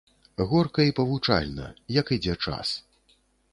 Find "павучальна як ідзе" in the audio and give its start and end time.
1.01-2.35